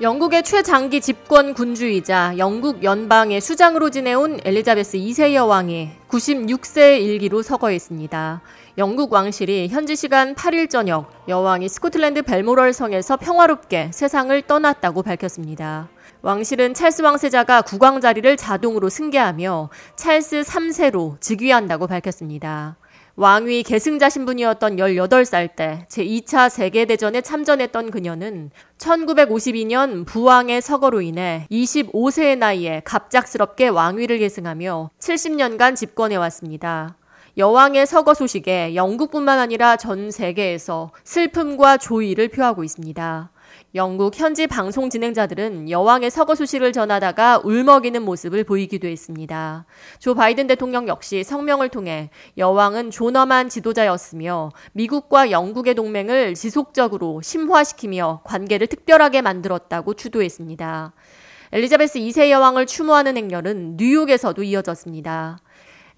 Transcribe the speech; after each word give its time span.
영국의 0.00 0.44
최장기 0.44 1.02
집권 1.02 1.52
군주이자 1.52 2.38
영국 2.38 2.82
연방의 2.82 3.42
수장으로 3.42 3.90
지내온 3.90 4.40
엘리자베스 4.46 4.96
2세 4.96 5.34
여왕이 5.34 5.90
96세 6.08 7.02
일기로 7.02 7.42
서거했습니다. 7.42 8.40
영국 8.78 9.12
왕실이 9.12 9.68
현지 9.68 9.96
시간 9.96 10.34
8일 10.34 10.70
저녁 10.70 11.12
여왕이 11.28 11.68
스코틀랜드 11.68 12.22
벨모럴 12.22 12.72
성에서 12.72 13.18
평화롭게 13.18 13.90
세상을 13.92 14.40
떠났다고 14.46 15.02
밝혔습니다. 15.02 15.90
왕실은 16.22 16.72
찰스 16.72 17.02
왕세자가 17.02 17.60
국왕 17.60 18.00
자리를 18.00 18.38
자동으로 18.38 18.88
승계하며 18.88 19.68
찰스 19.96 20.40
3세로 20.40 21.20
즉위한다고 21.20 21.86
밝혔습니다. 21.86 22.78
왕위 23.16 23.64
계승자 23.64 24.08
신분이었던 24.08 24.76
18살 24.76 25.56
때 25.56 25.86
제2차 25.88 26.48
세계대전에 26.48 27.20
참전했던 27.20 27.90
그녀는 27.90 28.50
1952년 28.78 30.06
부왕의 30.06 30.62
서거로 30.62 31.00
인해 31.00 31.46
25세의 31.50 32.38
나이에 32.38 32.82
갑작스럽게 32.84 33.68
왕위를 33.68 34.18
계승하며 34.18 34.90
70년간 34.98 35.76
집권해 35.76 36.16
왔습니다. 36.16 36.96
여왕의 37.36 37.86
서거 37.86 38.14
소식에 38.14 38.74
영국뿐만 38.74 39.38
아니라 39.38 39.76
전 39.76 40.10
세계에서 40.10 40.90
슬픔과 41.04 41.78
조의를 41.78 42.28
표하고 42.28 42.64
있습니다. 42.64 43.30
영국 43.74 44.18
현지 44.18 44.46
방송 44.46 44.90
진행자들은 44.90 45.70
여왕의 45.70 46.10
서거 46.10 46.34
소식을 46.34 46.72
전하다가 46.72 47.42
울먹이는 47.44 48.02
모습을 48.02 48.44
보이기도 48.44 48.88
했습니다. 48.88 49.66
조 49.98 50.14
바이든 50.14 50.46
대통령 50.46 50.88
역시 50.88 51.22
성명을 51.22 51.68
통해 51.68 52.10
여왕은 52.36 52.90
존엄한 52.90 53.48
지도자였으며 53.48 54.50
미국과 54.72 55.30
영국의 55.30 55.74
동맹을 55.74 56.34
지속적으로 56.34 57.22
심화시키며 57.22 58.22
관계를 58.24 58.66
특별하게 58.66 59.22
만들었다고 59.22 59.94
추도했습니다. 59.94 60.92
엘리자베스 61.52 61.98
2세 61.98 62.30
여왕을 62.30 62.66
추모하는 62.66 63.16
행렬은 63.16 63.76
뉴욕에서도 63.76 64.42
이어졌습니다. 64.42 65.38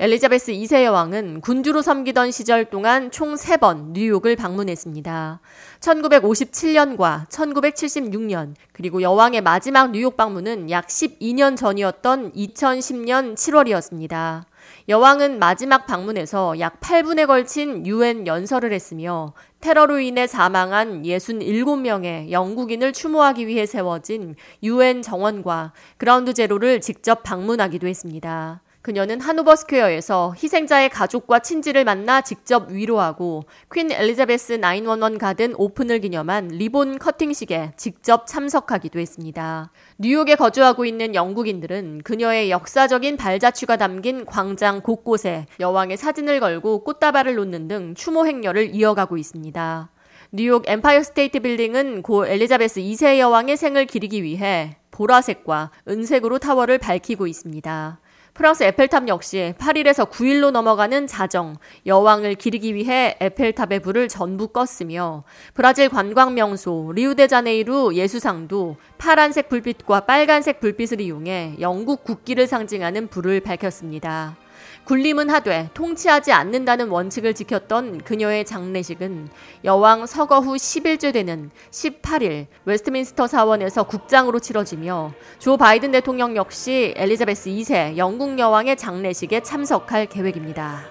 엘리자베스 0.03 0.51
2세 0.51 0.83
여왕은 0.83 1.43
군주로 1.43 1.81
섬기던 1.81 2.33
시절 2.33 2.65
동안 2.65 3.13
총 3.13 3.37
3번 3.37 3.93
뉴욕을 3.93 4.35
방문했습니다. 4.35 5.41
1957년과 5.79 7.29
1976년, 7.29 8.57
그리고 8.73 9.01
여왕의 9.01 9.43
마지막 9.43 9.93
뉴욕 9.93 10.17
방문은 10.17 10.71
약 10.71 10.89
12년 10.89 11.57
전이었던 11.57 12.33
2010년 12.33 13.37
7월이었습니다. 13.37 14.43
여왕은 14.89 15.39
마지막 15.39 15.87
방문에서 15.87 16.59
약 16.59 16.81
8분에 16.81 17.29
걸친 17.29 17.87
유엔 17.87 18.27
연설을 18.27 18.73
했으며 18.73 19.35
테러로 19.61 20.01
인해 20.01 20.27
사망한 20.27 21.05
67명의 21.05 22.33
영국인을 22.33 22.93
추모하기 22.93 23.47
위해 23.47 23.67
세워진 23.67 24.35
유엔 24.65 25.01
정원과 25.01 25.73
그라운드 25.97 26.35
제로를 26.35 26.81
직접 26.81 27.23
방문하기도 27.23 27.87
했습니다. 27.87 28.63
그녀는 28.83 29.21
하노버 29.21 29.55
스퀘어에서 29.55 30.35
희생자의 30.37 30.89
가족과 30.89 31.39
친지를 31.39 31.85
만나 31.85 32.21
직접 32.21 32.69
위로하고 32.69 33.45
퀸 33.73 33.93
엘리자베스 33.93 34.59
911 34.61 35.19
가든 35.19 35.55
오픈을 35.57 36.01
기념한 36.01 36.49
리본 36.49 36.99
커팅식에 36.99 37.75
직접 37.77 38.27
참석하기도 38.27 38.99
했습니다. 38.99 39.71
뉴욕에 39.99 40.35
거주하고 40.35 40.85
있는 40.85 41.15
영국인들은 41.15 42.01
그녀의 42.03 42.51
역사적인 42.51 43.17
발자취가 43.17 43.77
담긴 43.77 44.27
광장 44.27 44.81
곳곳에 44.81 45.47
여왕의 45.61 45.97
사진을 45.97 46.41
걸고 46.41 46.83
꽃다발을 46.83 47.37
놓는 47.37 47.69
등 47.69 47.95
추모 47.95 48.27
행렬을 48.27 48.75
이어가고 48.75 49.17
있습니다. 49.17 49.91
뉴욕 50.33 50.65
엠파이어 50.67 51.05
스테이트 51.05 51.39
빌딩은 51.39 52.03
고 52.03 52.27
엘리자베스 52.27 52.81
2세 52.81 53.19
여왕의 53.19 53.57
생을 53.57 53.87
기리기 53.87 54.25
위해 54.25 54.77
보라색과 54.91 55.71
은색으로 55.87 56.39
타워를 56.39 56.79
밝히고 56.79 57.29
있습니다. 57.29 58.01
프랑스 58.35 58.63
에펠탑 58.63 59.09
역시 59.09 59.53
8일에서 59.59 60.09
9일로 60.09 60.53
넘어가는 60.53 61.07
자정, 61.07 61.57
여왕을 61.85 62.37
기리기 62.37 62.75
위해 62.75 63.15
에펠탑의 63.21 63.81
불을 63.81 64.09
전부 64.09 64.49
껐으며 64.49 65.23
브라질 65.53 65.91
관광 65.91 66.35
명소 66.35 66.93
리우데자네이루 66.95 67.95
예수상도 67.95 68.77
파란색 68.97 69.51
불빛과 69.51 70.07
빨간색 70.07 70.61
불빛을 70.61 71.03
이용해 71.03 71.57
영국 71.61 72.05
국기를 72.05 72.47
상징하는 72.47 73.09
불을 73.09 73.41
밝혔습니다. 73.41 74.37
군림은 74.85 75.31
하되 75.31 75.71
통치하지 75.75 76.33
않는다는 76.33 76.89
원칙을 76.89 77.35
지켰던 77.35 78.03
그녀의 78.03 78.45
장례식은 78.45 79.29
여왕 79.65 80.07
서거 80.07 80.41
후 80.41 80.55
10일째 80.57 81.13
되는 81.13 81.51
18일 81.71 82.47
웨스트민스터 82.65 83.27
사원에서 83.27 83.85
국장으로 83.85 84.39
치러지며 84.41 85.13
조 85.39 85.57
바이든 85.57 85.93
대통령 85.93 86.37
역시 86.37 86.95
엘리자베스 86.97 87.51
2세 87.51 87.97
영국 87.97 88.39
여왕의 88.39 88.77
장례식에 88.77 89.41
참석할 89.41 90.07
계획입니다. 90.07 90.85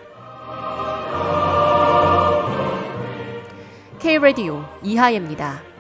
K-Radio 4.00 4.64
이하예입니다. 4.82 5.71